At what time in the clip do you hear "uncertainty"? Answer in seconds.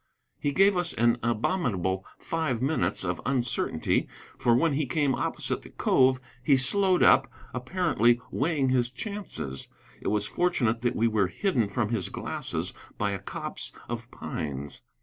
3.23-4.07